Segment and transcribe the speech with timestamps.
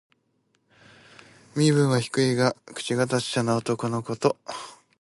[1.55, 4.35] 身分は低いが、口が達者な男のこと。